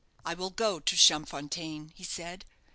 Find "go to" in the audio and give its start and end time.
0.49-0.95